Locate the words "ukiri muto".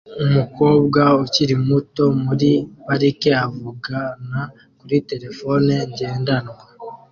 1.23-2.03